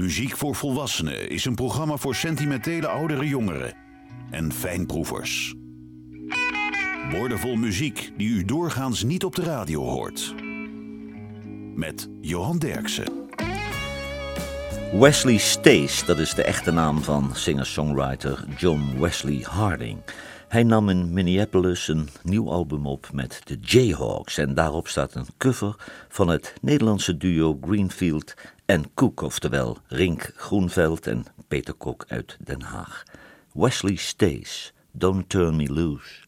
Muziek 0.00 0.36
voor 0.36 0.54
Volwassenen 0.54 1.30
is 1.30 1.44
een 1.44 1.54
programma 1.54 1.96
voor 1.96 2.14
sentimentele 2.14 2.88
oudere 2.88 3.28
jongeren 3.28 3.74
en 4.30 4.52
fijnproevers. 4.52 5.54
Woordenvol 7.10 7.56
muziek 7.56 8.12
die 8.16 8.28
u 8.28 8.44
doorgaans 8.44 9.02
niet 9.02 9.24
op 9.24 9.34
de 9.34 9.42
radio 9.42 9.82
hoort. 9.82 10.34
Met 11.74 12.08
Johan 12.20 12.58
Derksen. 12.58 13.28
Wesley 14.92 15.36
Stace, 15.36 16.04
dat 16.04 16.18
is 16.18 16.34
de 16.34 16.44
echte 16.44 16.70
naam 16.70 17.02
van 17.02 17.30
singer-songwriter 17.34 18.44
John 18.56 19.00
Wesley 19.00 19.44
Harding. 19.48 19.98
Hij 20.50 20.62
nam 20.62 20.88
in 20.88 21.12
Minneapolis 21.12 21.88
een 21.88 22.08
nieuw 22.22 22.50
album 22.50 22.86
op 22.86 23.08
met 23.12 23.40
de 23.44 23.58
Jayhawks 23.60 24.38
en 24.38 24.54
daarop 24.54 24.88
staat 24.88 25.14
een 25.14 25.26
cover 25.38 25.74
van 26.08 26.28
het 26.28 26.54
Nederlandse 26.60 27.16
duo 27.16 27.58
Greenfield 27.60 28.34
en 28.66 28.94
Cook, 28.94 29.20
oftewel 29.20 29.78
Rink 29.86 30.32
Groenveld 30.36 31.06
en 31.06 31.24
Peter 31.48 31.74
Kok 31.74 32.04
uit 32.08 32.36
Den 32.44 32.62
Haag. 32.62 33.02
Wesley 33.52 33.94
Stace, 33.94 34.72
Don't 34.92 35.28
Turn 35.28 35.56
Me 35.56 35.72
Loose. 35.72 36.26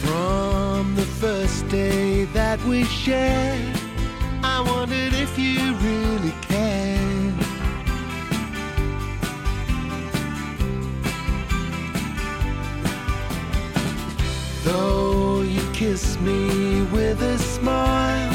From 0.00 0.94
the 0.94 1.06
first 1.18 1.68
day 1.68 2.26
that 2.32 2.58
we 2.68 2.84
shared, 2.84 3.76
I 4.42 4.62
wondered 4.66 5.12
if 5.12 5.38
you 5.38 5.74
Kissed 15.74 16.20
me 16.20 16.82
with 16.92 17.20
a 17.20 17.36
smile, 17.36 18.32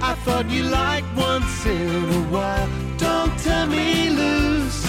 I 0.00 0.14
thought 0.24 0.48
you 0.48 0.62
liked 0.62 1.14
once 1.14 1.66
in 1.66 2.08
a 2.08 2.22
while. 2.32 2.68
Don't 2.96 3.38
turn 3.38 3.68
me 3.70 4.08
loose. 4.08 4.82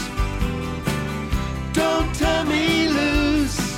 Don't 1.74 2.16
turn 2.16 2.48
me 2.48 2.88
loose. 2.88 3.78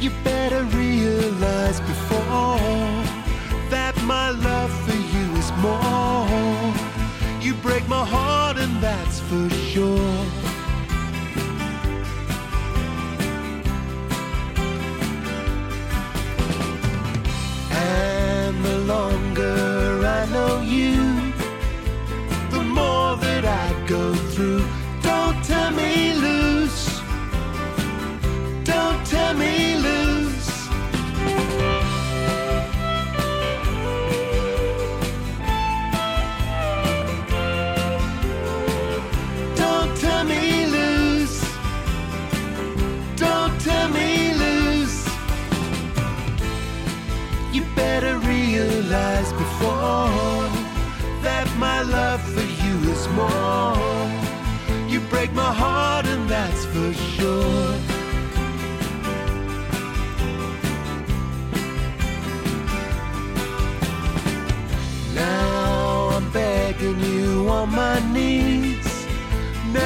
You 0.00 0.10
better 0.24 0.64
realize 0.64 1.78
before 1.80 2.58
that 3.70 3.94
my 4.02 4.30
love 4.30 4.72
for 4.84 4.96
you 5.14 5.26
is 5.38 5.52
more. 5.62 6.74
You 7.40 7.54
break 7.62 7.86
my 7.88 8.04
heart, 8.04 8.56
and 8.56 8.82
that's 8.82 9.20
for 9.20 9.48
sure. 9.50 10.25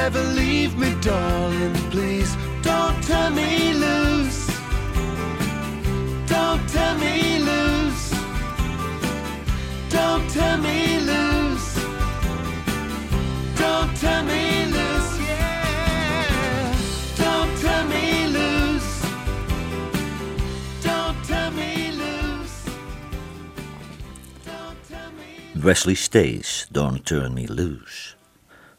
Never 0.03 0.23
leave 0.33 0.75
me, 0.79 0.95
darling, 0.99 1.75
please. 1.91 2.35
Don't 2.63 3.03
turn 3.03 3.35
me 3.35 3.71
loose. 3.73 4.47
Don't 6.25 6.67
turn 6.67 6.99
me 6.99 7.37
loose. 7.37 8.09
Don't 9.89 10.27
turn 10.31 10.63
me 10.63 10.99
loose. 11.11 11.75
Don't 13.61 13.95
turn 14.01 14.25
me 14.25 14.65
loose. 14.75 15.19
Don't 17.23 17.51
turn 17.61 17.87
me 17.93 18.25
loose. 18.37 18.91
Don't 20.81 21.17
turn 21.27 21.55
me 21.55 21.91
loose. 21.91 22.65
Wesley 25.63 25.93
Stace, 25.93 26.65
Don't 26.71 27.05
Turn 27.05 27.35
Me 27.35 27.45
Loose. 27.45 28.15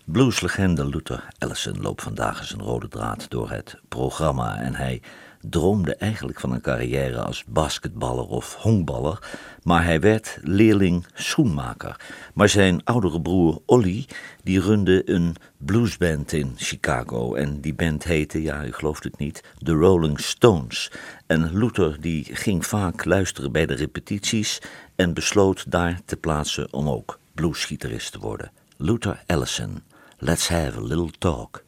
Blueslegende 0.05 0.87
Luther 0.87 1.29
Allison 1.39 1.81
loopt 1.81 2.03
vandaag 2.03 2.39
als 2.39 2.53
een 2.53 2.63
rode 2.63 2.89
draad 2.89 3.31
door 3.31 3.51
het 3.51 3.81
programma 3.89 4.61
en 4.61 4.75
hij 4.75 5.03
droomde 5.41 5.97
eigenlijk 5.97 6.41
van 6.41 6.53
een 6.53 6.61
carrière 6.61 7.21
als 7.21 7.45
basketballer 7.45 8.27
of 8.27 8.55
honkballer, 8.55 9.19
maar 9.63 9.85
hij 9.85 10.01
werd 10.01 10.39
leerling 10.41 11.07
schoenmaker. 11.15 12.01
Maar 12.35 12.49
zijn 12.49 12.85
oudere 12.85 13.21
broer 13.21 13.61
Olly, 13.67 14.07
die 14.43 14.61
runde 14.61 15.11
een 15.11 15.37
bluesband 15.57 16.33
in 16.33 16.53
Chicago 16.57 17.35
en 17.35 17.61
die 17.61 17.75
band 17.75 18.05
heette, 18.05 18.43
ja 18.43 18.65
u 18.65 18.73
gelooft 18.73 19.05
het 19.05 19.19
niet, 19.19 19.43
The 19.59 19.73
Rolling 19.73 20.21
Stones. 20.21 20.91
En 21.27 21.57
Luther 21.59 22.01
die 22.01 22.25
ging 22.25 22.67
vaak 22.67 23.05
luisteren 23.05 23.53
bij 23.53 23.67
de 23.67 23.75
repetities 23.75 24.59
en 24.97 25.15
besloot 25.15 25.71
daar 25.71 26.01
te 26.05 26.17
plaatsen 26.17 26.73
om 26.73 26.89
ook 26.89 27.19
bluesgitarist 27.35 28.13
te 28.13 28.19
worden. 28.19 28.51
Luther 28.77 29.23
Allison, 29.27 29.83
let's 30.23 30.47
have 30.47 30.77
a 30.77 30.81
little 30.81 31.11
talk. 31.11 31.65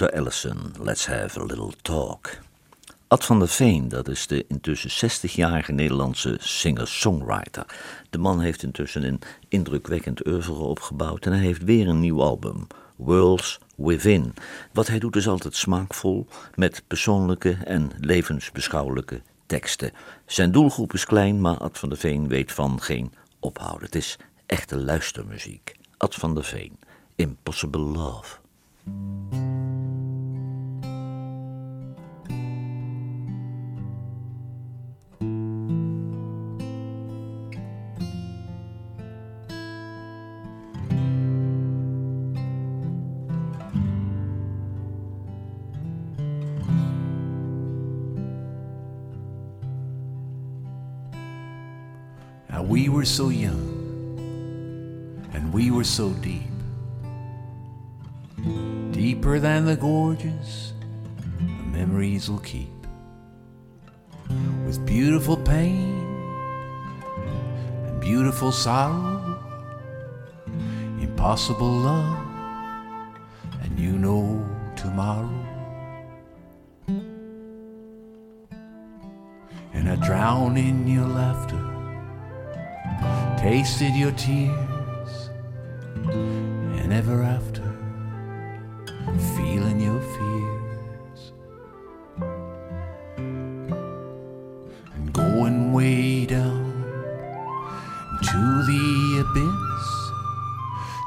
Luther 0.00 0.18
Allison, 0.18 0.72
Let's 0.78 1.06
Have 1.06 1.40
a 1.40 1.44
Little 1.44 1.72
Talk. 1.82 2.38
Ad 3.08 3.24
van 3.24 3.38
der 3.38 3.48
Veen, 3.48 3.88
dat 3.88 4.08
is 4.08 4.26
de 4.26 4.44
intussen 4.48 5.10
60-jarige 5.10 5.72
Nederlandse 5.72 6.36
singer-songwriter. 6.38 7.66
De 8.10 8.18
man 8.18 8.40
heeft 8.40 8.62
intussen 8.62 9.02
een 9.02 9.20
indrukwekkend 9.48 10.26
oeuvre 10.26 10.52
opgebouwd 10.52 11.26
en 11.26 11.32
hij 11.32 11.40
heeft 11.40 11.64
weer 11.64 11.88
een 11.88 12.00
nieuw 12.00 12.22
album, 12.22 12.66
Worlds 12.96 13.58
Within. 13.76 14.34
Wat 14.72 14.86
hij 14.86 14.98
doet 14.98 15.16
is 15.16 15.28
altijd 15.28 15.56
smaakvol, 15.56 16.26
met 16.54 16.82
persoonlijke 16.86 17.56
en 17.64 17.90
levensbeschouwelijke 18.00 19.20
teksten. 19.46 19.92
Zijn 20.26 20.52
doelgroep 20.52 20.92
is 20.92 21.04
klein, 21.04 21.40
maar 21.40 21.56
Ad 21.56 21.78
van 21.78 21.88
der 21.88 21.98
Veen 21.98 22.28
weet 22.28 22.52
van 22.52 22.82
geen 22.82 23.12
ophouden. 23.40 23.84
Het 23.84 23.94
is 23.94 24.18
echte 24.46 24.76
luistermuziek. 24.76 25.76
Ad 25.96 26.14
van 26.14 26.34
der 26.34 26.44
Veen, 26.44 26.78
Impossible 27.16 27.80
Love. 27.80 28.38
So 53.10 53.28
young 53.28 53.66
and 55.34 55.52
we 55.52 55.72
were 55.72 55.82
so 55.82 56.10
deep. 56.22 56.42
Deeper 58.92 59.40
than 59.40 59.64
the 59.64 59.74
gorges 59.74 60.74
the 61.38 61.78
memories 61.78 62.30
will 62.30 62.38
keep. 62.38 62.68
With 64.64 64.86
beautiful 64.86 65.36
pain 65.36 66.06
and 67.84 68.00
beautiful 68.00 68.52
sorrow, 68.52 69.38
impossible 71.00 71.72
love, 71.72 72.16
and 73.62 73.76
you 73.76 73.92
know 73.92 74.48
tomorrow. 74.76 75.34
And 79.74 79.88
I 79.88 79.96
drown 79.96 80.56
in 80.56 80.86
your 80.86 81.06
laughter 81.06 81.69
tasted 83.40 83.94
your 83.94 84.12
tears, 84.12 85.30
and 86.12 86.92
ever 86.92 87.22
after, 87.22 87.62
feeling 89.34 89.80
your 89.80 89.98
fears, 89.98 91.32
and 94.94 95.10
going 95.14 95.72
way 95.72 96.26
down 96.26 96.84
to 98.22 98.62
the 98.70 99.24
abyss, 99.24 99.86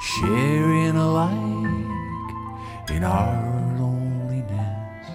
sharing 0.01 0.95
alike 0.95 2.89
in 2.89 3.03
our 3.03 3.77
loneliness, 3.79 5.07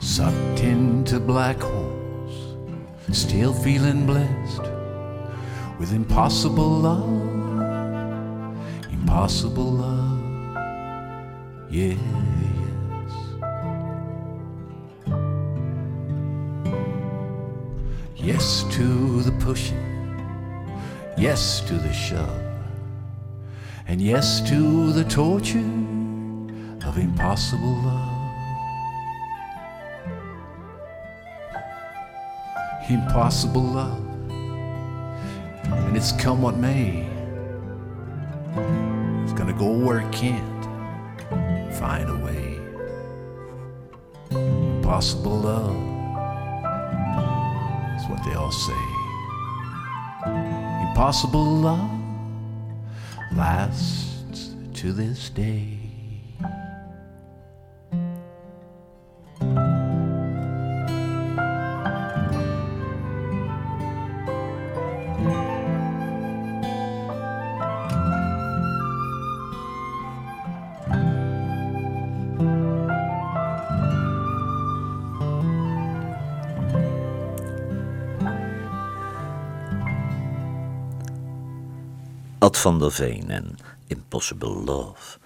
sucked 0.00 0.64
into 0.64 1.20
black 1.20 1.60
holes 1.60 1.99
still 3.12 3.52
feeling 3.52 4.06
blessed 4.06 4.62
with 5.78 5.92
impossible 5.92 6.70
love, 6.70 7.02
impossible 8.92 9.72
love, 9.72 10.56
yeah, 11.70 11.94
yes. 12.42 13.12
Yes 18.16 18.64
to 18.70 19.22
the 19.22 19.32
pushing, 19.40 19.76
yes 21.16 21.60
to 21.62 21.74
the 21.74 21.92
shove, 21.92 22.42
and 23.88 24.00
yes 24.00 24.40
to 24.48 24.92
the 24.92 25.04
torture 25.04 25.58
of 26.86 26.98
impossible 26.98 27.76
love. 27.82 28.09
Impossible 32.90 33.62
love. 33.62 34.04
And 34.30 35.96
it's 35.96 36.12
come 36.12 36.42
what 36.42 36.56
may. 36.56 37.06
It's 39.22 39.32
gonna 39.32 39.52
go 39.52 39.70
where 39.70 40.00
it 40.00 40.12
can't. 40.12 40.64
Find 41.76 42.08
a 42.08 42.16
way. 42.16 42.58
Impossible 44.30 45.38
love. 45.38 45.76
That's 47.96 48.08
what 48.10 48.24
they 48.24 48.34
all 48.34 48.52
say. 48.52 48.82
Impossible 50.88 51.44
love 51.44 51.90
lasts 53.32 54.50
to 54.74 54.92
this 54.92 55.30
day. 55.30 55.79
Van 82.60 82.78
der 82.78 82.92
Veen 82.92 83.30
en 83.30 83.56
Impossible 83.86 84.62
Love. 84.64 85.18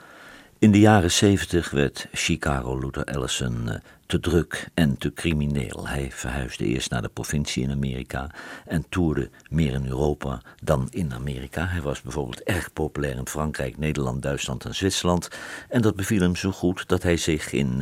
In 0.59 0.73
de 0.73 0.81
jaren 0.81 1.11
zeventig 1.11 1.71
werd 1.71 2.07
Chicago 2.12 2.79
Luther 2.79 3.05
Allison 3.05 3.69
eh, 3.69 3.81
te 4.07 4.21
druk 4.21 4.69
en 4.75 4.99
te 4.99 5.12
crimineel. 5.12 5.88
Hij 5.88 6.11
verhuisde 6.12 6.64
eerst 6.64 6.91
naar 6.91 7.03
de 7.03 7.09
provincie 7.09 7.62
in 7.62 7.71
Amerika 7.71 8.31
en 8.67 8.85
toerde 8.88 9.31
meer 9.50 9.73
in 9.73 9.87
Europa 9.87 10.43
dan 10.62 10.88
in 10.91 11.14
Amerika. 11.14 11.67
Hij 11.67 11.83
was 11.83 12.03
bijvoorbeeld 12.03 12.43
erg 12.43 12.73
populair 12.73 13.17
in 13.17 13.29
Frankrijk, 13.29 13.79
Nederland, 13.79 14.23
Duitsland 14.23 14.64
en 14.64 14.75
Zwitserland. 14.75 15.29
En 15.69 15.83
dat 15.83 15.97
beviel 15.97 16.21
hem 16.21 16.37
zo 16.37 16.50
goed 16.50 16.88
dat 16.88 17.03
hij 17.03 17.17
zich 17.17 17.53
in 17.53 17.79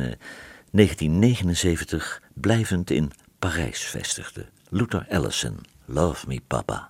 1979 0.71 2.19
eh, 2.21 2.29
blijvend 2.33 2.89
in 2.89 3.11
Parijs 3.39 3.81
vestigde. 3.81 4.45
Luther 4.69 5.05
Allison, 5.09 5.57
Love 5.85 6.27
Me 6.27 6.41
Papa. 6.47 6.89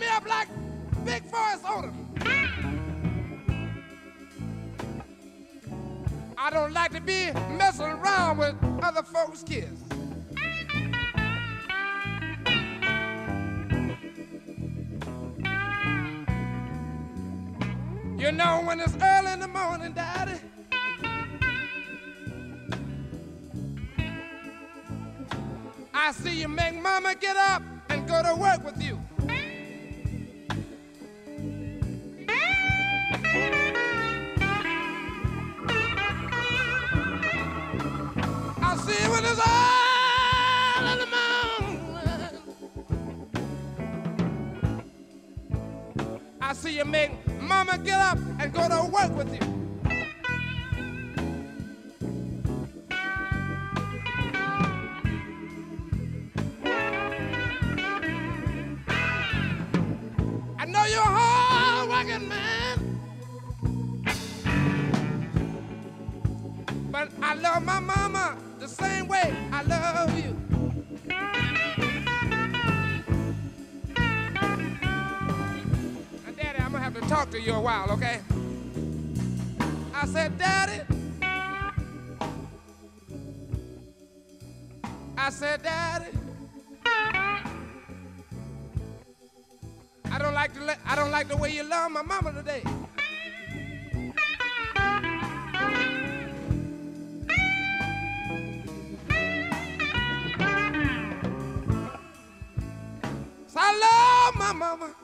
Me 0.00 0.06
up 0.08 0.26
like 0.26 0.48
Big 1.04 1.22
Forest 1.24 1.64
Odom. 1.64 2.06
I 6.38 6.48
don't 6.48 6.72
like 6.72 6.92
to 6.92 7.00
be 7.02 7.30
messing 7.58 7.84
around 7.84 8.38
with 8.38 8.54
other 8.82 9.02
folks' 9.02 9.42
kids. 9.42 9.82
You 18.16 18.32
know 18.32 18.62
when 18.64 18.80
it's 18.80 18.96
early 19.02 19.32
in 19.32 19.40
the 19.40 19.48
morning, 19.48 19.92
Daddy. 19.92 20.40
I 25.92 26.12
see 26.12 26.40
you 26.40 26.48
make 26.48 26.74
Mama 26.80 27.14
get 27.14 27.36
up 27.36 27.62
and 27.90 28.08
go 28.08 28.22
to 28.22 28.34
work 28.34 28.64
with 28.64 28.82
you. 28.82 28.98
See 46.60 46.76
you 46.76 46.84
make 46.84 47.10
mama 47.40 47.78
get 47.78 47.98
up 47.98 48.18
and 48.38 48.52
go 48.52 48.68
to 48.68 48.90
work 48.92 49.16
with 49.16 49.32
you. 49.32 49.59
A 77.60 77.62
while, 77.62 77.90
okay? 77.90 78.20
I 79.94 80.06
said, 80.06 80.38
Daddy. 80.38 80.80
I 85.18 85.30
said, 85.30 85.62
Daddy. 85.62 86.06
I 90.10 90.18
don't 90.18 90.34
like 90.34 90.54
the 90.54 90.76
I 90.86 90.96
don't 90.96 91.10
like 91.10 91.28
the 91.28 91.36
way 91.36 91.54
you 91.54 91.62
love 91.64 91.92
my 91.92 92.02
mama 92.02 92.32
today. 92.32 92.62
I 103.62 103.72
love 103.86 104.34
my 104.36 104.52
mama 104.52 104.94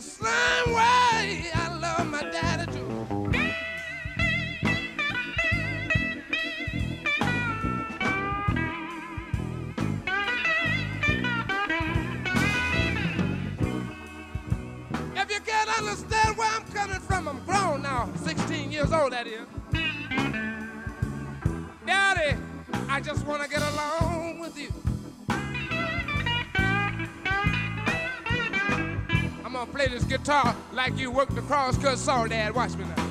the 0.00 0.06
same 0.06 0.74
way 0.74 1.50
I 1.52 1.78
love 1.78 2.06
my 2.06 2.22
daddy 2.22 2.72
too. 2.72 3.06
If 15.16 15.30
you 15.30 15.40
can't 15.40 15.78
understand 15.78 16.36
where 16.38 16.48
I'm 16.50 16.64
coming 16.72 17.00
from, 17.00 17.28
I'm 17.28 17.44
grown 17.44 17.82
now, 17.82 18.10
16 18.24 18.72
years 18.72 18.92
old 18.92 19.12
that 19.12 19.26
is. 19.26 19.46
Daddy, 21.84 22.38
I 22.88 23.00
just 23.00 23.26
want 23.26 23.42
to 23.42 23.48
get 23.50 23.60
along 23.60 24.38
with 24.38 24.58
you. 24.58 24.89
Gonna 29.66 29.72
play 29.72 29.88
this 29.88 30.04
guitar 30.04 30.56
like 30.72 30.96
you 30.96 31.10
worked 31.10 31.34
the 31.34 31.42
cross-cut 31.42 31.98
saw, 31.98 32.26
Dad. 32.26 32.54
Watch 32.54 32.76
me 32.76 32.84
now. 32.84 33.09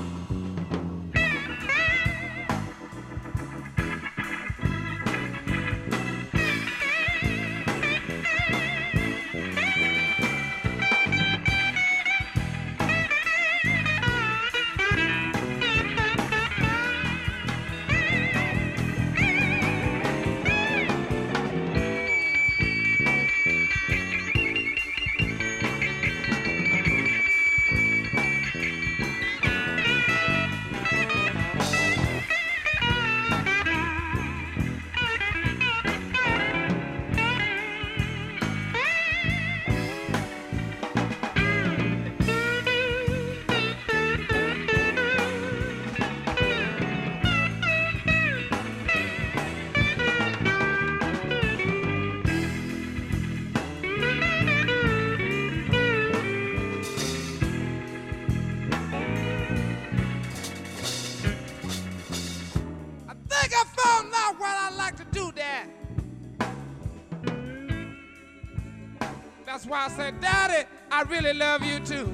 Why 69.70 69.86
I 69.86 69.90
said, 69.90 70.20
Daddy, 70.20 70.68
I 70.92 71.04
really 71.04 71.34
love 71.34 71.64
you 71.64 71.80
too. 71.80 72.12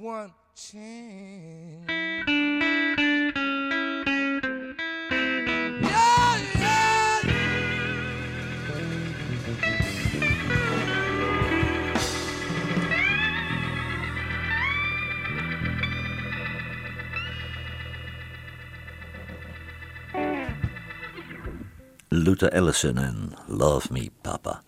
One 0.00 0.32
chance. 0.54 1.90
Luther 22.12 22.50
Allison 22.52 22.98
en 22.98 23.34
Love 23.48 23.90
Me 23.90 24.10
Papa. 24.22 24.62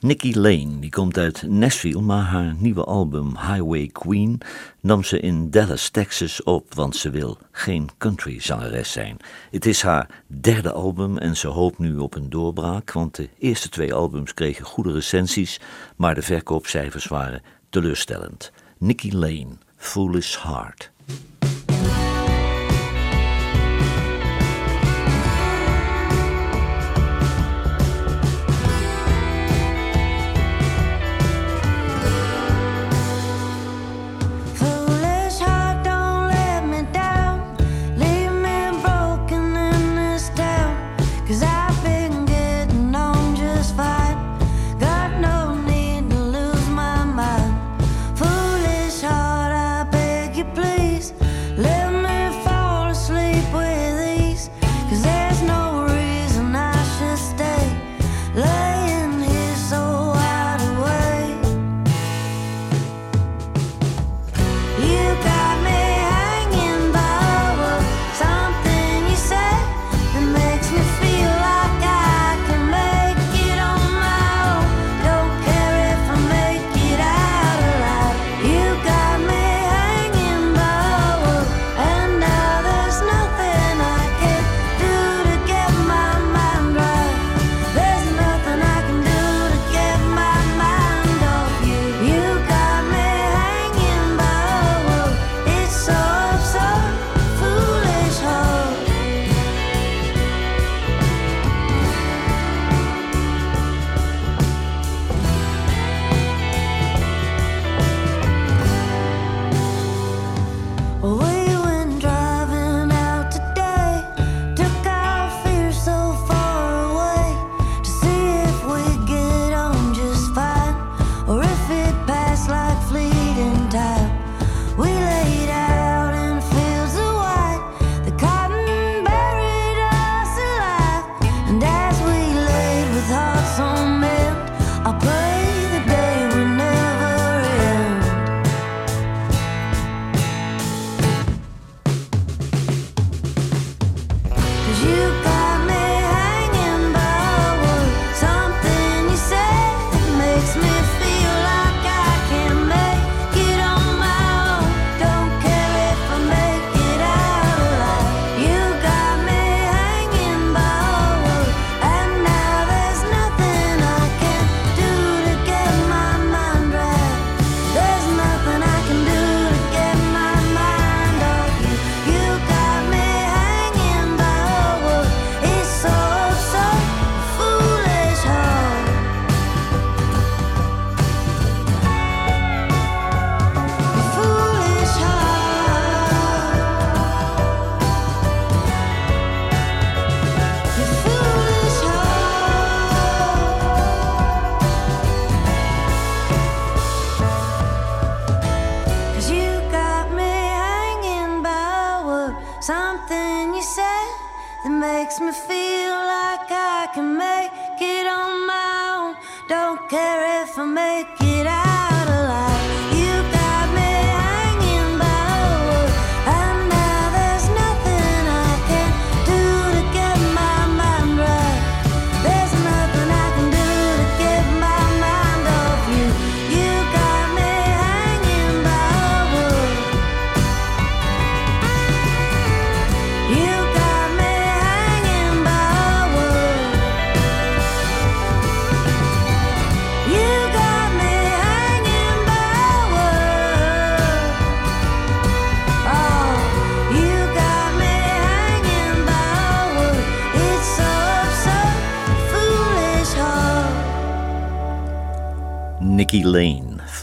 Nikki 0.00 0.38
Lane 0.40 0.78
die 0.78 0.90
komt 0.90 1.18
uit 1.18 1.42
Nashville, 1.42 2.00
maar 2.00 2.22
haar 2.22 2.54
nieuwe 2.58 2.84
album 2.84 3.36
Highway 3.36 3.86
Queen 3.86 4.40
nam 4.80 5.04
ze 5.04 5.20
in 5.20 5.50
Dallas, 5.50 5.88
Texas 5.88 6.42
op, 6.42 6.74
want 6.74 6.96
ze 6.96 7.10
wil 7.10 7.38
geen 7.50 7.88
country 7.96 8.40
zangeres 8.40 8.92
zijn. 8.92 9.16
Het 9.50 9.66
is 9.66 9.82
haar 9.82 10.22
derde 10.26 10.72
album 10.72 11.18
en 11.18 11.36
ze 11.36 11.48
hoopt 11.48 11.78
nu 11.78 11.96
op 11.96 12.14
een 12.14 12.30
doorbraak, 12.30 12.92
want 12.92 13.14
de 13.14 13.28
eerste 13.38 13.68
twee 13.68 13.94
albums 13.94 14.34
kregen 14.34 14.64
goede 14.64 14.92
recensies, 14.92 15.60
maar 15.96 16.14
de 16.14 16.22
verkoopcijfers 16.22 17.06
waren 17.06 17.42
teleurstellend. 17.70 18.52
Nikki 18.78 19.16
Lane, 19.16 19.58
Foolish 19.76 20.42
Heart. 20.42 20.90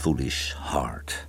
Foolish 0.06 0.54
Heart. 0.56 1.26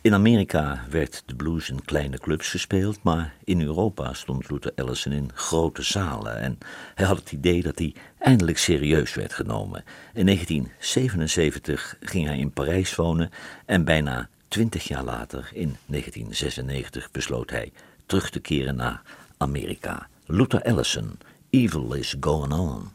In 0.00 0.14
Amerika 0.14 0.84
werd 0.90 1.22
de 1.26 1.34
blues 1.34 1.70
in 1.70 1.84
kleine 1.84 2.18
clubs 2.18 2.48
gespeeld, 2.48 3.02
maar 3.02 3.34
in 3.44 3.60
Europa 3.60 4.12
stond 4.12 4.50
Luther 4.50 4.72
Ellison 4.74 5.12
in 5.12 5.30
grote 5.34 5.82
zalen 5.82 6.36
en 6.38 6.58
hij 6.94 7.06
had 7.06 7.18
het 7.18 7.32
idee 7.32 7.62
dat 7.62 7.78
hij 7.78 7.94
eindelijk 8.18 8.58
serieus 8.58 9.14
werd 9.14 9.32
genomen. 9.32 9.84
In 10.14 10.26
1977 10.26 11.96
ging 12.00 12.26
hij 12.26 12.38
in 12.38 12.52
Parijs 12.52 12.94
wonen 12.94 13.30
en 13.66 13.84
bijna 13.84 14.28
twintig 14.48 14.88
jaar 14.88 15.04
later, 15.04 15.50
in 15.52 15.76
1996, 15.86 17.10
besloot 17.10 17.50
hij 17.50 17.72
terug 18.06 18.30
te 18.30 18.40
keren 18.40 18.76
naar 18.76 19.02
Amerika. 19.36 20.08
Luther 20.26 20.60
Ellison, 20.60 21.18
Evil 21.50 21.92
is 21.94 22.16
Going 22.20 22.52
On. 22.52 22.90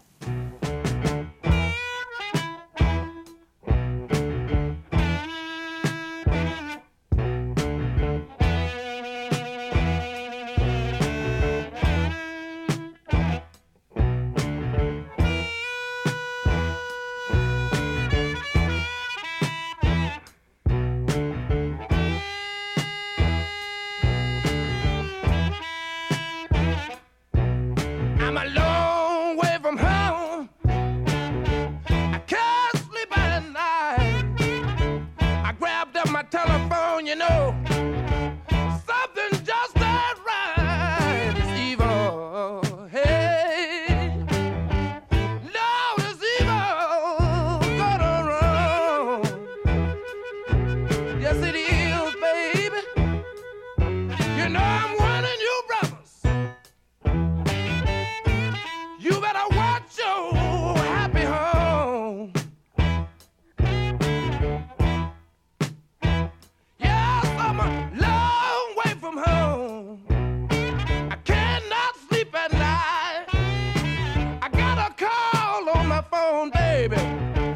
on, 76.38 76.50
baby. 76.52 77.47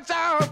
That's 0.00 0.10
out. 0.12 0.49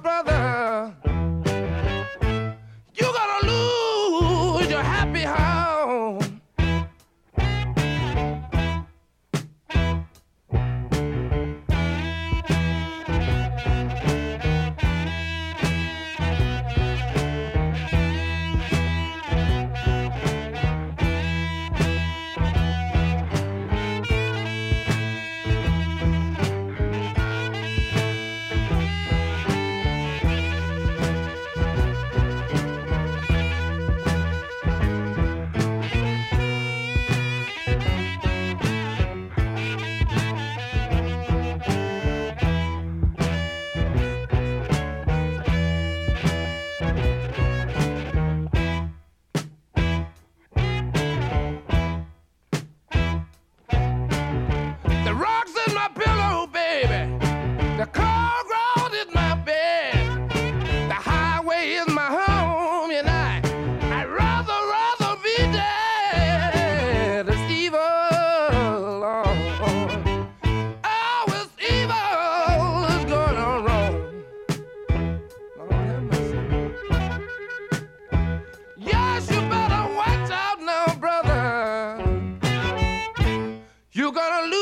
You're 83.98 84.12
gonna 84.12 84.46
lose, 84.46 84.54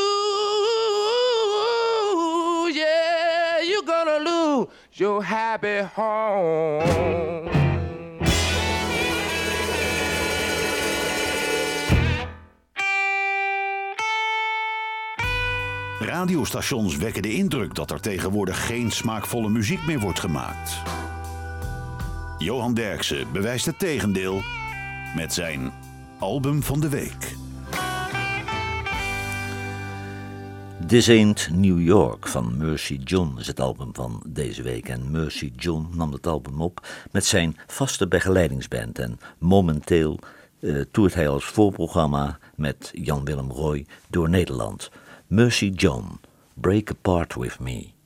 yeah, 2.75 3.61
you're 3.61 3.85
gonna 3.85 4.17
lose 4.19 4.67
your 4.89 5.23
happy 5.23 5.81
home. 5.93 7.49
Radiostations 15.99 16.95
wekken 16.95 17.21
de 17.21 17.33
indruk 17.33 17.75
dat 17.75 17.91
er 17.91 18.01
tegenwoordig 18.01 18.65
geen 18.65 18.91
smaakvolle 18.91 19.49
muziek 19.49 19.85
meer 19.85 19.99
wordt 19.99 20.19
gemaakt. 20.19 20.81
Johan 22.37 22.73
Derksen 22.73 23.31
bewijst 23.31 23.65
het 23.65 23.79
tegendeel 23.79 24.41
met 25.15 25.33
zijn 25.33 25.71
album 26.19 26.63
van 26.63 26.79
de 26.79 26.89
week. 26.89 27.46
This 30.87 31.09
Ain't 31.09 31.49
New 31.51 31.81
York 31.81 32.27
van 32.27 32.57
Mercy 32.57 32.99
John 33.03 33.35
is 33.39 33.47
het 33.47 33.59
album 33.59 33.89
van 33.93 34.23
deze 34.27 34.61
week. 34.61 34.89
En 34.89 35.11
Mercy 35.11 35.51
John 35.55 35.87
nam 35.93 36.11
het 36.11 36.27
album 36.27 36.61
op 36.61 36.87
met 37.11 37.25
zijn 37.25 37.57
vaste 37.67 38.07
begeleidingsband. 38.07 38.99
En 38.99 39.19
momenteel 39.37 40.19
uh, 40.59 40.81
toert 40.91 41.13
hij 41.13 41.27
als 41.27 41.45
voorprogramma 41.45 42.39
met 42.55 42.91
Jan-Willem 42.93 43.51
Roy 43.51 43.85
door 44.09 44.29
Nederland. 44.29 44.91
Mercy 45.27 45.71
John, 45.75 46.19
Break 46.53 46.89
Apart 46.89 47.35
With 47.35 47.59
Me. 47.59 47.96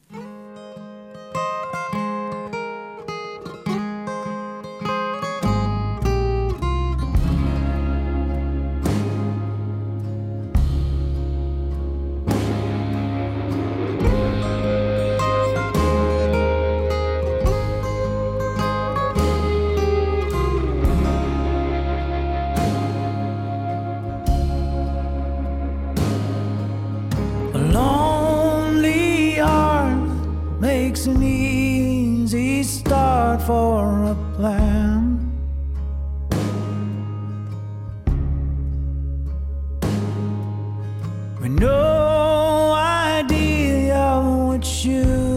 you. 44.86 45.31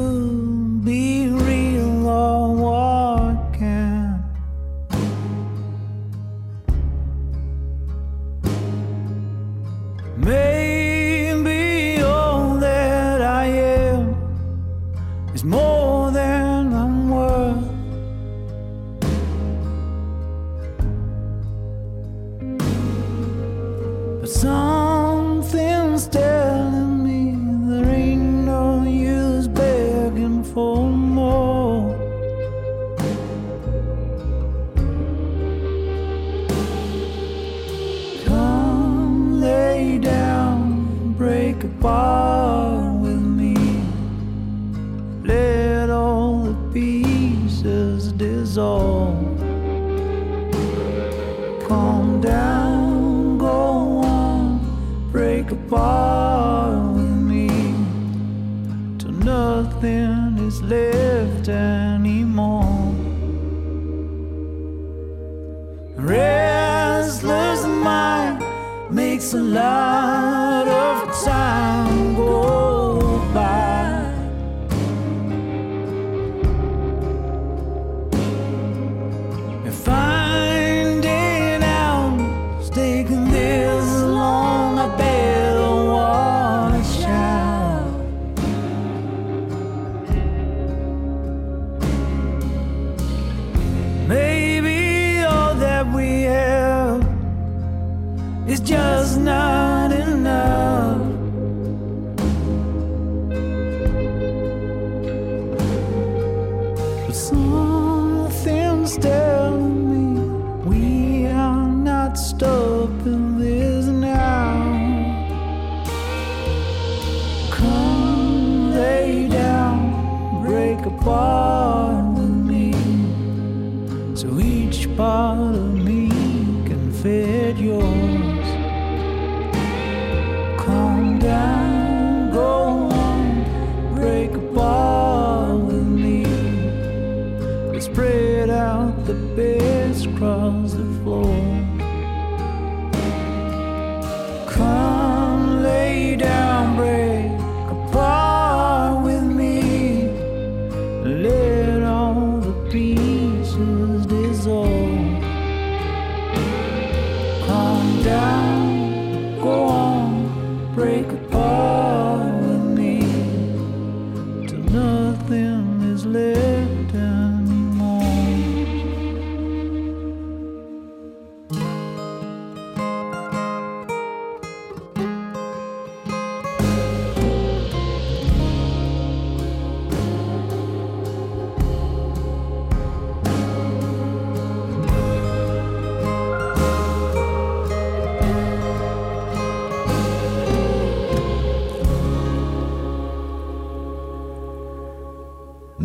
just 98.65 99.19
not. 99.19 99.44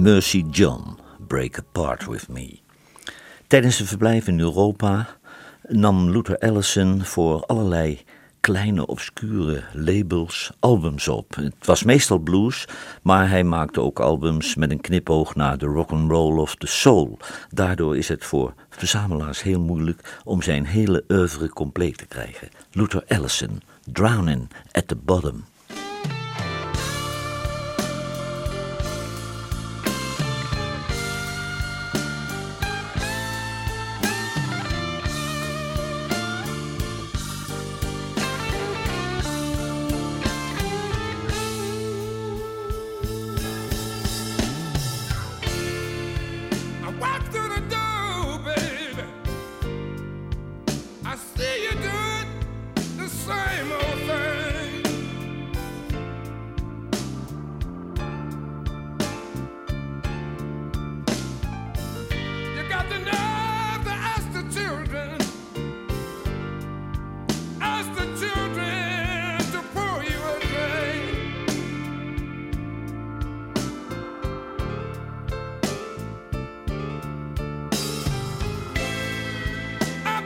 Mercy 0.10 0.44
John, 0.52 0.98
Break 1.28 1.58
Apart 1.58 2.06
With 2.06 2.28
Me. 2.28 2.60
Tijdens 3.48 3.76
zijn 3.76 3.88
verblijf 3.88 4.28
in 4.28 4.40
Europa 4.40 5.08
nam 5.68 6.10
Luther 6.10 6.38
Allison 6.38 7.06
voor 7.06 7.46
allerlei 7.46 8.02
kleine, 8.40 8.86
obscure 8.86 9.64
labels 9.74 10.52
albums 10.60 11.08
op. 11.08 11.36
Het 11.36 11.66
was 11.66 11.84
meestal 11.84 12.18
blues, 12.18 12.68
maar 13.02 13.30
hij 13.30 13.44
maakte 13.44 13.82
ook 13.82 14.00
albums 14.00 14.56
met 14.56 14.72
een 14.72 14.82
knipoog 14.82 15.36
naar 15.36 15.58
de 15.58 15.66
rock 15.66 15.90
and 15.90 16.12
roll 16.12 16.40
of 16.40 16.56
the 16.56 16.68
soul. 16.68 17.18
Daardoor 17.50 17.98
is 17.98 18.08
het 18.08 18.26
voor 18.26 18.54
verzamelaars 18.70 19.42
heel 19.42 19.62
moeilijk 19.62 20.20
om 20.24 20.42
zijn 20.42 20.66
hele 20.66 21.04
oeuvre 21.08 21.50
compleet 21.50 21.98
te 21.98 22.06
krijgen. 22.06 22.50
Luther 22.72 23.04
Allison, 23.08 23.62
Drowning 23.92 24.50
at 24.72 24.88
the 24.88 24.96
Bottom. 24.96 25.44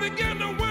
Begin 0.03 0.37
to 0.39 0.62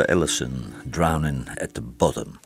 Luther 0.00 0.14
Allison, 0.14 0.72
Drowning 0.84 1.48
at 1.60 1.74
the 1.74 1.82
Bottom. 1.82 2.38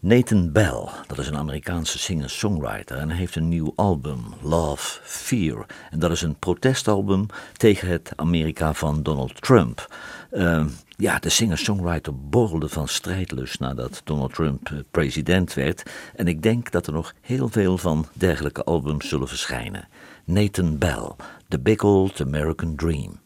Nathan 0.00 0.52
Bell, 0.52 0.88
dat 1.06 1.18
is 1.18 1.26
een 1.26 1.36
Amerikaanse 1.36 1.98
singer-songwriter 1.98 2.96
en 2.96 3.10
heeft 3.10 3.36
een 3.36 3.48
nieuw 3.48 3.72
album, 3.76 4.18
Love, 4.42 5.00
Fear. 5.02 5.66
En 5.90 5.98
dat 5.98 6.10
is 6.10 6.22
een 6.22 6.38
protestalbum 6.38 7.26
tegen 7.56 7.88
het 7.88 8.12
Amerika 8.16 8.74
van 8.74 9.02
Donald 9.02 9.42
Trump. 9.42 9.94
Eh, 10.30 10.64
ja, 10.96 11.18
de 11.18 11.28
singer-songwriter 11.28 12.14
borrelde 12.28 12.68
van 12.68 12.88
strijdlust 12.88 13.60
nadat 13.60 14.00
Donald 14.04 14.34
Trump 14.34 14.70
eh, 14.70 14.78
president 14.90 15.54
werd. 15.54 15.82
En 16.14 16.26
ik 16.28 16.42
denk 16.42 16.70
dat 16.70 16.86
er 16.86 16.92
nog 16.92 17.14
heel 17.20 17.48
veel 17.48 17.78
van 17.78 18.06
dergelijke 18.12 18.64
albums 18.64 19.08
zullen 19.08 19.28
verschijnen. 19.28 19.88
Nathan 20.24 20.78
Bell, 20.78 21.10
The 21.48 21.58
Big 21.58 21.82
Old 21.82 22.20
American 22.20 22.76
Dream. 22.76 23.18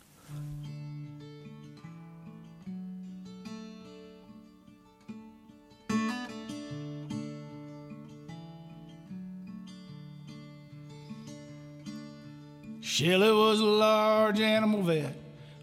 Shelley 12.95 13.33
was 13.33 13.59
a 13.59 13.65
large 13.65 14.39
animal 14.39 14.83
vet, 14.83 15.15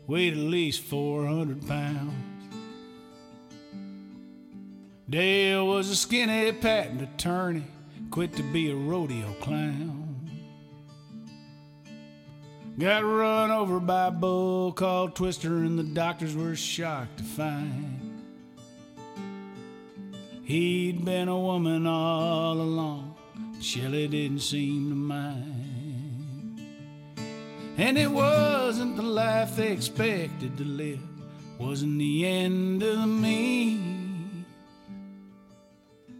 weighed 0.08 0.34
at 0.34 0.40
least 0.40 0.82
400 0.82 1.68
pounds. 1.68 2.12
Dale 5.08 5.68
was 5.68 5.92
a 5.92 5.96
skinny 5.96 6.52
patent 6.54 7.04
attorney, 7.04 7.66
quit 8.10 8.36
to 8.36 8.42
be 8.42 8.72
a 8.72 8.76
rodeo 8.76 9.32
clown. 9.42 10.28
Got 12.80 13.04
run 13.04 13.52
over 13.52 13.80
by 13.80 14.08
a 14.08 14.12
bull 14.12 14.72
called 14.72 15.14
Twister, 15.14 15.58
and 15.58 15.78
the 15.78 15.84
doctors 15.84 16.36
were 16.36 16.56
shocked 16.56 17.20
to 17.20 17.24
find 17.24 18.24
he'd 20.46 21.06
been 21.06 21.28
a 21.28 21.40
woman 21.40 21.86
all 21.86 22.54
along. 22.54 23.14
Shelley 23.62 24.08
didn't 24.08 24.40
seem 24.40 24.90
to 24.90 24.96
mind. 24.96 25.69
And 27.80 27.98
it 27.98 28.12
wasn't 28.12 28.98
the 28.98 29.04
life 29.04 29.56
they 29.56 29.72
expected 29.72 30.58
to 30.58 30.66
live, 30.66 31.00
wasn't 31.58 31.98
the 31.98 32.28
end 32.28 32.84
of 32.84 32.98
the 32.98 33.08
me. 33.08 34.46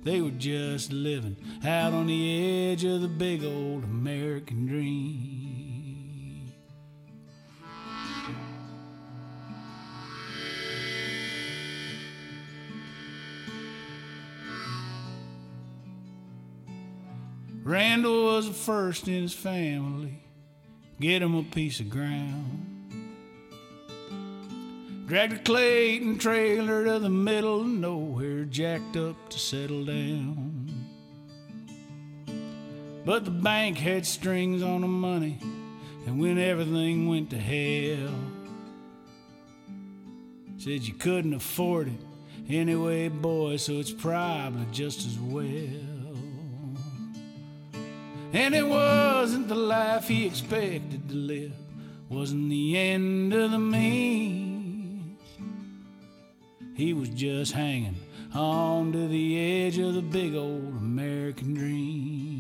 They 0.04 0.22
were 0.22 0.32
just 0.32 0.94
living 0.94 1.36
out 1.66 1.92
on 1.92 2.08
the 2.08 2.72
edge 2.72 2.86
of 2.86 3.02
the 3.02 3.10
big 3.10 3.44
old 3.44 3.84
American 3.84 4.68
dream. 4.68 6.54
Randall 17.66 18.24
was 18.24 18.48
the 18.48 18.54
first 18.54 19.10
in 19.10 19.24
his 19.24 19.34
family. 19.34 20.24
Get 21.00 21.22
him 21.22 21.36
a 21.36 21.44
piece 21.44 21.80
of 21.80 21.90
ground. 21.90 22.66
Dragged 25.08 25.34
a 25.34 25.40
Clayton 25.40 26.20
trailer 26.20 26.86
to 26.86 27.00
the 27.00 27.10
middle 27.10 27.62
of 27.62 27.68
nowhere, 27.68 28.44
jacked 28.44 28.98
up 28.98 29.30
to 29.30 29.40
settle 29.40 29.86
down. 29.86 30.70
But 33.06 33.26
the 33.26 33.32
bank 33.32 33.78
had 33.78 34.06
strings 34.06 34.62
on 34.62 34.82
the 34.82 34.88
money, 34.88 35.40
and 36.06 36.20
when 36.20 36.38
everything 36.38 37.08
went 37.08 37.30
to 37.32 37.38
hell, 37.38 38.14
said 40.58 40.84
you 40.84 40.94
couldn't 40.94 41.34
afford 41.34 41.88
it 41.88 42.00
anyway, 42.50 43.08
boy, 43.08 43.58
so 43.58 43.74
it's 43.74 43.92
probably 43.92 44.66
just 44.72 45.08
as 45.08 45.18
well. 45.18 45.89
And 48.32 48.54
it 48.54 48.68
wasn't 48.68 49.48
the 49.48 49.56
life 49.56 50.08
he 50.08 50.28
expected 50.28 51.10
to 51.10 51.16
live, 51.16 51.54
wasn't 52.10 52.50
the 52.50 52.78
end 52.78 53.34
of 53.34 53.52
the 53.52 53.60
means. 53.60 55.20
He 56.76 56.94
was 56.94 57.10
just 57.10 57.54
hanging 57.54 57.98
on 58.34 58.92
to 58.94 59.08
the 59.08 59.66
edge 59.66 59.80
of 59.80 59.96
the 59.96 60.02
big 60.02 60.36
old 60.36 60.78
American 60.78 61.56
dream. 61.56 62.39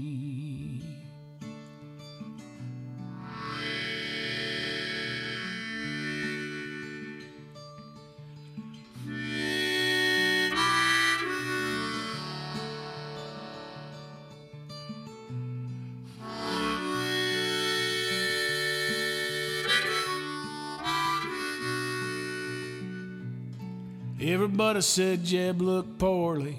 Everybody 24.59 24.81
said 24.81 25.23
Jeb 25.23 25.61
looked 25.61 25.97
poorly, 25.99 26.57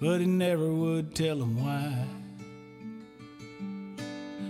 but 0.00 0.20
he 0.20 0.26
never 0.26 0.72
would 0.72 1.12
tell 1.12 1.38
them 1.38 1.60
why. 1.60 2.06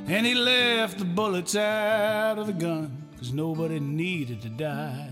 And 0.06 0.26
he 0.26 0.34
left 0.34 0.98
the 0.98 1.06
bullets 1.06 1.56
out 1.56 2.38
of 2.38 2.48
the 2.48 2.52
gun, 2.52 3.08
cause 3.16 3.32
nobody 3.32 3.80
needed 3.80 4.42
to 4.42 4.50
die. 4.50 5.08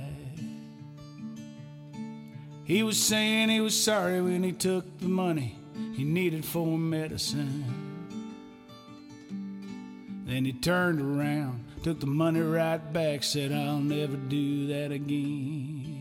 He 2.64 2.82
was 2.82 3.02
saying 3.02 3.48
he 3.48 3.62
was 3.62 3.82
sorry 3.82 4.20
when 4.20 4.42
he 4.42 4.52
took 4.52 4.84
the 4.98 5.08
money 5.08 5.56
he 5.94 6.04
needed 6.04 6.44
for 6.44 6.76
medicine. 6.76 7.64
Then 10.26 10.44
he 10.44 10.52
turned 10.52 11.00
around, 11.00 11.64
took 11.82 11.98
the 11.98 12.06
money 12.06 12.40
right 12.40 12.92
back, 12.92 13.22
said, 13.22 13.52
I'll 13.52 13.78
never 13.78 14.16
do 14.16 14.66
that 14.66 14.92
again. 14.92 15.93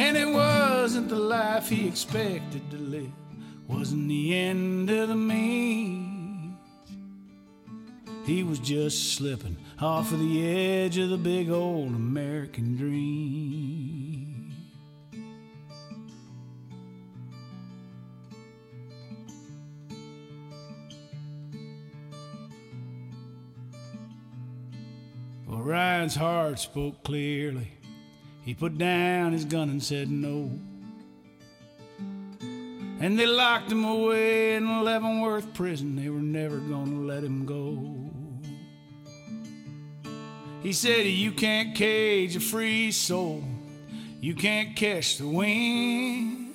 And 0.00 0.16
it 0.16 0.30
wasn't 0.30 1.10
the 1.10 1.16
life 1.16 1.68
he 1.68 1.86
expected 1.86 2.70
to 2.70 2.78
live, 2.78 3.12
wasn't 3.68 4.08
the 4.08 4.34
end 4.34 4.88
of 4.88 5.08
the 5.08 5.14
means. 5.14 6.56
He 8.24 8.42
was 8.42 8.58
just 8.60 9.12
slipping 9.12 9.58
off 9.78 10.10
of 10.10 10.18
the 10.18 10.48
edge 10.48 10.96
of 10.96 11.10
the 11.10 11.18
big 11.18 11.50
old 11.50 11.88
American 11.88 12.78
dream. 12.78 14.54
Well, 25.46 25.60
Ryan's 25.60 26.14
heart 26.14 26.58
spoke 26.58 27.04
clearly. 27.04 27.79
He 28.42 28.54
put 28.54 28.78
down 28.78 29.32
his 29.32 29.44
gun 29.44 29.68
and 29.68 29.82
said 29.82 30.10
no. 30.10 30.50
And 33.00 33.18
they 33.18 33.26
locked 33.26 33.72
him 33.72 33.84
away 33.84 34.56
in 34.56 34.84
Leavenworth 34.84 35.54
prison. 35.54 35.96
They 35.96 36.10
were 36.10 36.20
never 36.20 36.58
gonna 36.58 37.00
let 37.00 37.24
him 37.24 37.46
go. 37.46 38.10
He 40.62 40.74
said, 40.74 41.06
You 41.06 41.32
can't 41.32 41.74
cage 41.74 42.36
a 42.36 42.40
free 42.40 42.92
soul, 42.92 43.42
you 44.20 44.34
can't 44.34 44.76
catch 44.76 45.16
the 45.16 45.26
wind. 45.26 46.54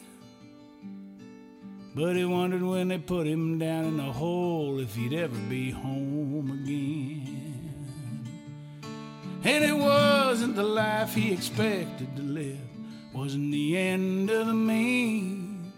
But 1.96 2.16
he 2.18 2.26
wondered 2.26 2.62
when 2.62 2.90
they 2.90 2.98
put 2.98 3.26
him 3.26 3.58
down 3.58 3.86
in 3.86 3.98
the 3.98 4.04
hole 4.04 4.80
if 4.80 4.94
he'd 4.96 5.14
ever 5.14 5.38
be 5.50 5.72
home 5.72 6.62
again. 6.62 7.45
And 9.46 9.64
it 9.64 9.78
wasn't 9.78 10.56
the 10.56 10.64
life 10.64 11.14
he 11.14 11.32
expected 11.32 12.16
to 12.16 12.24
live, 12.24 12.58
wasn't 13.14 13.52
the 13.52 13.78
end 13.78 14.32
of 14.32 14.48
the 14.48 14.54
means. 14.56 15.72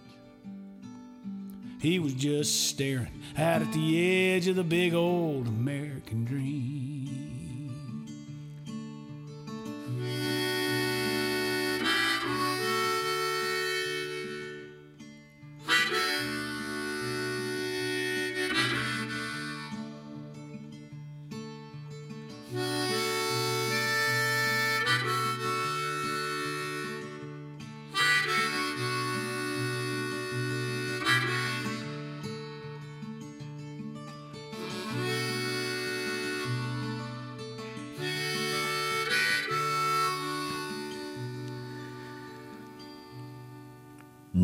He 1.81 1.99
was 1.99 2.13
just 2.13 2.69
staring 2.69 3.21
out 3.37 3.61
at 3.61 3.73
the 3.73 4.31
edge 4.33 4.47
of 4.47 4.55
the 4.55 4.63
big 4.63 4.93
old 4.93 5.47
American 5.47 6.23
dream. 6.23 6.86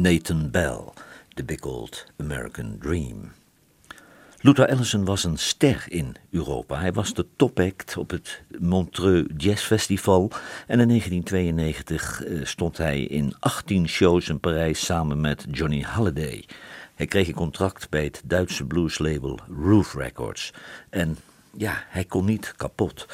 Nathan 0.04 0.50
Bell, 0.50 0.94
The 1.36 1.44
Big 1.44 1.66
Old 1.66 2.06
American 2.20 2.78
Dream. 2.80 3.32
Luther 4.42 4.70
Allison 4.70 5.06
was 5.06 5.24
een 5.24 5.38
ster 5.38 5.86
in 5.88 6.16
Europa. 6.32 6.80
Hij 6.80 6.94
was 6.94 7.14
de 7.14 7.26
topact 7.36 7.98
op 7.98 8.10
het 8.10 8.42
Montreux 8.60 9.34
Jazz 9.38 9.64
Festival. 9.64 10.32
En 10.68 10.80
in 10.80 10.88
1992 10.88 12.24
eh, 12.24 12.46
stond 12.46 12.78
hij 12.78 13.02
in 13.02 13.36
18 13.40 13.88
shows 13.88 14.30
in 14.30 14.40
Parijs 14.40 14.86
samen 14.86 15.22
met 15.22 15.46
Johnny 15.52 15.82
Halliday. 15.82 16.46
Hij 16.96 17.06
kreeg 17.06 17.28
een 17.28 17.34
contract 17.34 17.90
bij 17.90 18.04
het 18.04 18.22
Duitse 18.26 18.66
blueslabel 18.66 19.40
Roof 19.60 19.94
Records. 19.94 20.54
En 20.90 21.18
ja, 21.58 21.84
hij 21.88 22.06
kon 22.06 22.26
niet 22.26 22.54
kapot. 22.56 23.06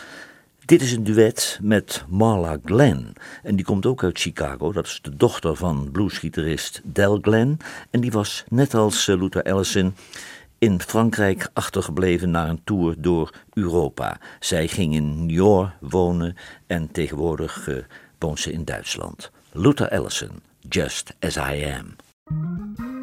Dit 0.70 0.82
is 0.82 0.92
een 0.92 1.04
duet 1.04 1.60
met 1.62 2.04
Marla 2.08 2.58
Glenn. 2.66 3.14
En 3.44 3.56
die 3.56 3.66
komt 3.66 3.86
ook 3.86 4.04
uit 4.04 4.20
Chicago. 4.20 4.72
Dat 4.72 4.86
is 4.86 5.00
de 5.02 5.16
dochter 5.16 5.56
van 5.56 5.90
bluesgitarist 5.92 6.82
Del 6.84 7.18
Glenn. 7.22 7.58
En 7.90 8.02
die 8.02 8.12
was, 8.12 8.44
net 8.50 8.74
als 8.74 9.08
eh, 9.08 9.20
Luther 9.20 9.44
Allison, 9.44 9.96
in 10.58 10.82
Frankrijk 10.82 11.50
achtergebleven 11.54 12.32
na 12.32 12.50
een 12.50 12.62
tour 12.64 12.96
door 12.98 13.34
Europa. 13.54 14.18
Zij 14.40 14.68
ging 14.68 14.94
in 14.94 15.26
New 15.26 15.68
wonen 15.80 16.36
en 16.68 16.92
tegenwoordig 16.92 17.68
uh, 17.68 17.78
woont 18.20 18.40
ze 18.40 18.52
in 18.52 18.66
Duitsland. 18.66 19.32
Luther 19.52 19.90
Allison, 19.90 20.32
Just 20.68 21.16
As 21.20 21.36
I 21.36 21.66
Am. 21.78 22.99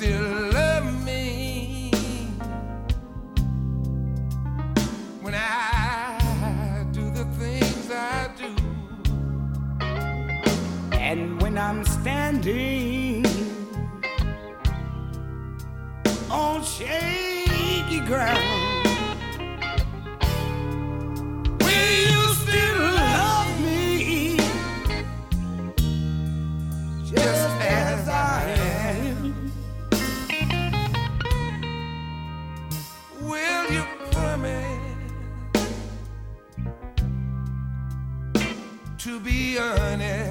still 0.00 0.50
love 0.50 1.04
me 1.04 1.90
when 5.20 5.34
I 5.34 6.86
do 6.90 7.10
the 7.10 7.26
things 7.38 7.90
I 7.90 8.30
do. 8.34 8.50
And 10.96 11.42
when 11.42 11.58
I'm 11.58 11.84
standing 11.84 13.26
on 16.30 16.64
shaky 16.64 18.00
ground. 18.06 18.59
journey 39.60 40.29